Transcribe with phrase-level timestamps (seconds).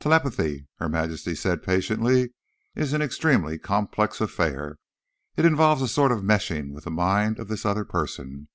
[0.00, 2.34] "Telepathy," Her Majesty said patiently,
[2.74, 4.78] "is an extremely complex affair.
[5.36, 8.48] It involves a sort of meshing with the mind of this other person.